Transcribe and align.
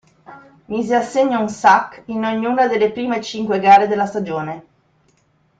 Mise 0.71 0.95
a 0.95 1.03
segno 1.03 1.39
un 1.41 1.47
sack 1.47 2.01
in 2.05 2.23
ognuna 2.25 2.65
delle 2.67 2.91
prime 2.91 3.21
cinque 3.21 3.59
gare 3.59 3.85
della 3.87 4.07
stagione. 4.07 4.65